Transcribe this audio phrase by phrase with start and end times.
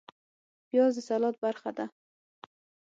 [0.69, 1.85] پیاز د سلاد برخه ده